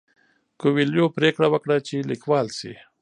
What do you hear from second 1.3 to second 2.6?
وکړه چې لیکوال